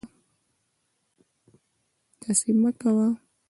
داسې 2.21 2.49
مکوه 2.61 3.07